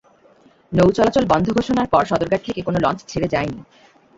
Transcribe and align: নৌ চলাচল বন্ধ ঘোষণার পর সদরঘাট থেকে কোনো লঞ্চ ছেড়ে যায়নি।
নৌ 0.71 0.87
চলাচল 0.91 1.23
বন্ধ 1.31 1.47
ঘোষণার 1.57 1.87
পর 1.93 2.03
সদরঘাট 2.05 2.41
থেকে 2.47 2.61
কোনো 2.61 2.77
লঞ্চ 2.79 2.99
ছেড়ে 3.07 3.27
যায়নি। 3.33 3.59